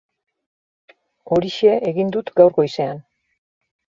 Horixe 1.35 1.75
egin 1.91 2.09
dut 2.17 2.33
gaur 2.41 2.57
goizean. 2.57 3.03